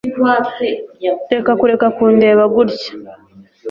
[1.33, 2.91] reka kureka kundeba gutya